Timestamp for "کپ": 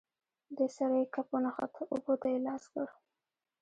1.13-1.27